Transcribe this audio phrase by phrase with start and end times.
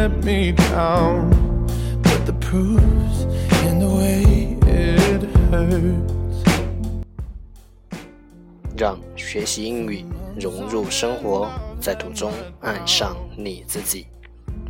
[0.00, 1.28] let me down,
[2.02, 3.26] but the proof's
[3.66, 6.40] in the way it hurts.
[8.74, 10.02] 让学习英语
[10.40, 14.06] 融入生活，在途中爱上你自己。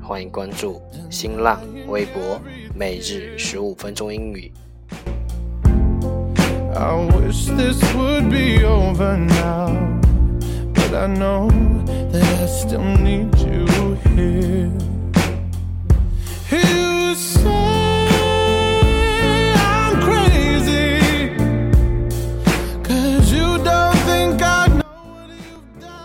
[0.02, 2.40] 欢迎关注新浪微博
[2.74, 4.50] 每日十五分钟英语。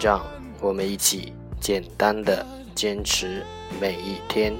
[0.06, 0.22] 让
[0.62, 3.44] 我们一起简单的坚持
[3.82, 4.54] 每一天。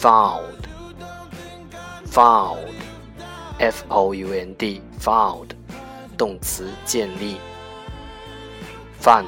[0.00, 0.66] Found
[2.06, 2.72] found
[3.58, 5.50] f o u n d found
[6.16, 7.38] 动词建立
[8.98, 9.26] fund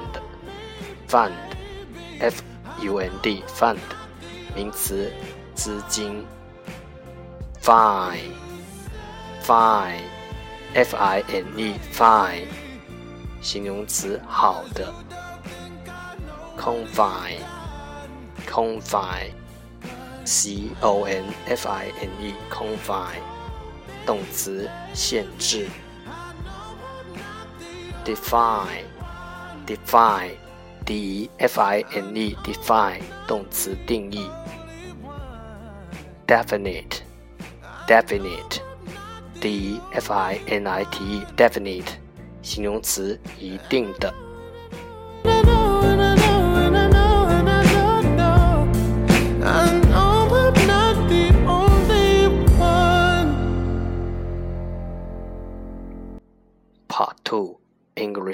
[1.07, 1.35] fund
[2.21, 2.43] f
[2.81, 3.77] u n d fund
[4.57, 5.13] 名词
[5.55, 6.25] 资金
[7.61, 8.33] fine
[9.43, 10.01] fine
[10.73, 12.47] f i n e fine
[13.43, 14.91] 形容词好的
[16.57, 17.41] confine
[18.49, 19.42] confine
[20.25, 23.21] c o n f i n e confine
[24.07, 25.67] 动词限制。
[28.05, 28.85] define
[29.67, 30.33] define
[30.85, 34.29] D F I N E define 动词定义。
[36.27, 37.03] definite
[37.87, 38.61] definite
[39.41, 41.93] d e f i n i t e definite
[42.43, 44.32] 形容词一定的。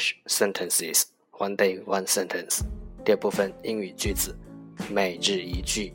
[0.07, 1.07] English sentences,
[1.39, 2.63] one day one sentence.
[3.03, 4.33] 第二部分英语句子，
[4.89, 5.93] 每日一句。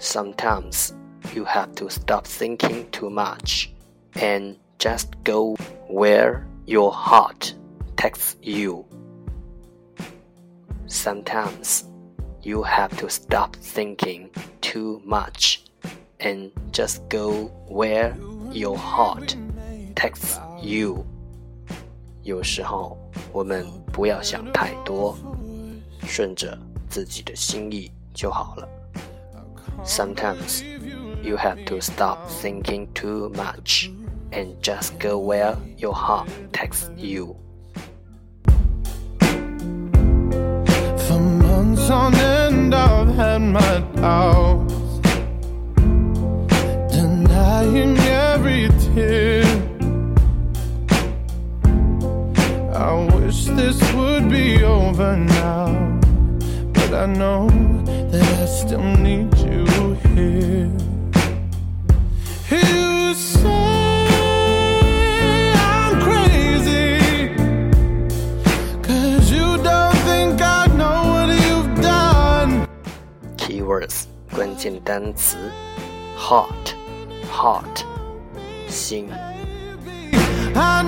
[0.00, 0.90] Sometimes
[1.32, 3.68] you have to stop thinking too much
[4.14, 5.54] and just go
[5.88, 7.54] where your heart
[7.96, 8.84] takes you.
[10.88, 11.84] Sometimes
[12.42, 14.28] you have to stop thinking
[14.60, 15.60] too much
[16.18, 18.16] and just go where
[18.52, 19.36] your heart
[19.94, 21.04] takes you。
[22.22, 22.96] 有时候
[23.32, 25.18] 我们不要想太多，
[26.06, 26.56] 顺着
[26.88, 28.68] 自己的心意就好了。
[29.84, 30.62] Sometimes
[31.22, 33.90] you have to stop thinking too much
[34.30, 37.36] and just go where your heart takes you.
[40.96, 44.65] For months on end, I've had my doubts,
[53.77, 55.99] this would be over now.
[56.73, 57.47] But I know
[58.11, 59.65] that I still need you
[60.13, 60.71] here.
[62.49, 63.53] You say
[65.55, 67.35] I'm crazy.
[68.81, 72.67] Cause you don't think I know what you've done.
[73.37, 75.37] Keywords 关键单词
[76.15, 76.73] hot
[77.29, 77.83] hot
[78.67, 79.09] 心。
[80.59, 80.81] I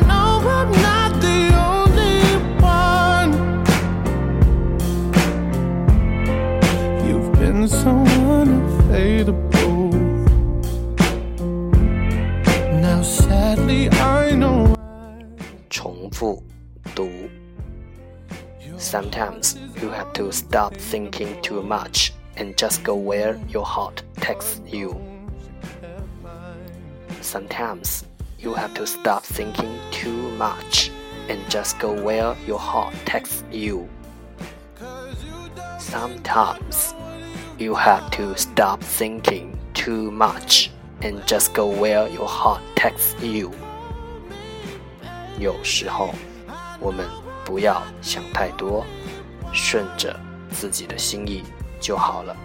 [16.20, 16.44] Fu
[18.78, 24.60] Sometimes you have to stop thinking too much and just go where your heart takes
[24.68, 25.00] you.
[27.22, 28.04] Sometimes
[28.38, 30.92] you have to stop thinking too much
[31.30, 33.88] and just go where your heart takes you.
[35.78, 36.96] Sometimes
[37.58, 40.70] you have to stop thinking too much
[41.00, 43.54] and just go where your heart takes you.
[45.40, 46.14] 有时候，
[46.82, 47.08] 我们
[47.46, 48.86] 不要想太多，
[49.54, 50.14] 顺着
[50.52, 51.46] 自己的心意
[51.80, 52.36] 就好了。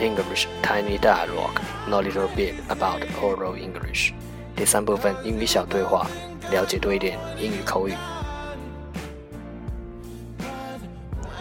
[0.00, 4.12] English Tiny Dialogue Know a little bit about oral English
[4.54, 6.06] 第三部分英语小对话，
[6.50, 7.94] 了解多一点英语口语。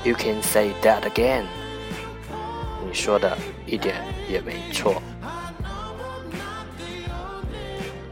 [0.04, 1.46] You can say that again。
[2.86, 3.96] 你说的一点
[4.30, 5.02] 也没错。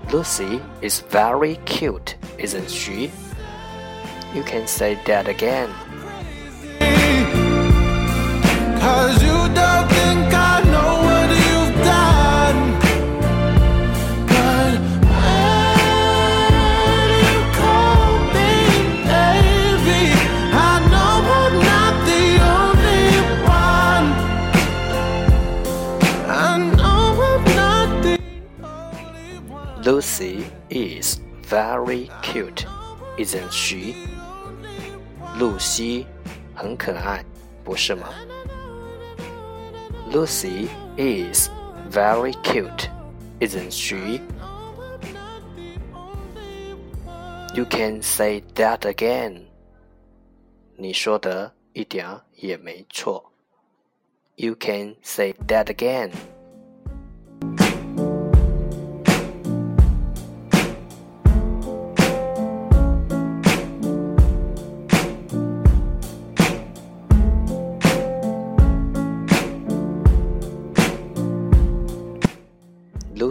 [0.10, 3.10] Lucy is very cute, isn't she?
[4.34, 5.68] You can say that again.
[29.88, 31.20] Lucy is
[31.50, 32.66] very cute,
[33.18, 33.96] isn't she?
[35.38, 36.06] 露西
[36.54, 37.24] 很可爱，
[37.64, 38.10] 不是吗？
[40.12, 40.68] Lucy
[40.98, 41.50] is
[41.92, 42.90] very cute,
[43.40, 44.22] isn't she?
[47.56, 49.44] You can say that again.
[50.76, 53.32] 你说的一点儿也没错。
[54.36, 56.12] You can say that again.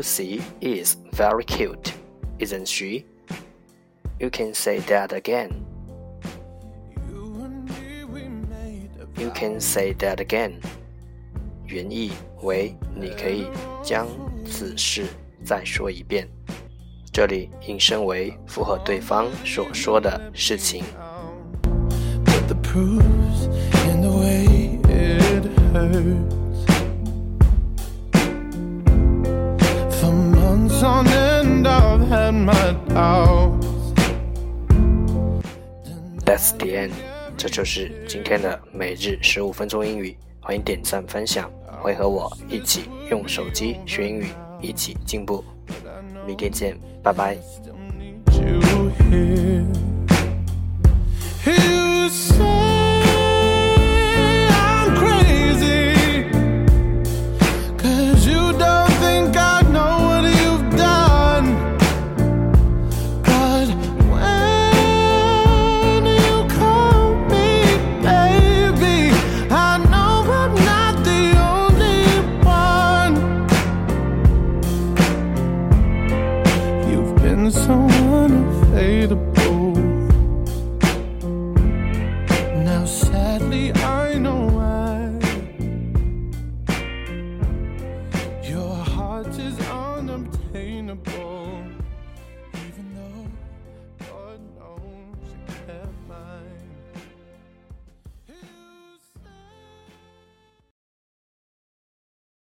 [0.06, 1.93] Lucy is very cute,
[2.38, 3.05] isn't she?
[4.20, 5.67] You can say that again.
[7.09, 10.61] You and me, we made a You can say that again.
[11.67, 12.12] 原意
[12.43, 13.49] 为你可以
[13.82, 14.06] 将
[14.47, 15.06] 此事
[15.45, 16.28] 再说一遍。
[17.12, 20.85] 这里引申为符合对方所说的事情。
[22.25, 22.54] But the
[36.25, 36.92] thats the end.
[37.38, 40.18] 这就是今天的每日十五分钟英语。
[40.39, 41.51] 欢迎点赞分享
[41.82, 44.27] 会和我一起用手机学英语
[44.62, 45.44] 一起进步。
[46.25, 47.38] 明天见拜拜。